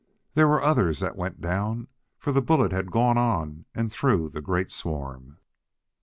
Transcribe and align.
There 0.33 0.47
were 0.47 0.63
others 0.63 0.99
that 1.01 1.15
went 1.15 1.41
down, 1.41 1.87
for 2.17 2.31
the 2.33 2.41
bullet 2.41 2.71
had 2.71 2.89
gone 2.89 3.19
on 3.19 3.65
and 3.75 3.91
through 3.91 4.29
the 4.29 4.41
great 4.41 4.71
swarm. 4.71 5.37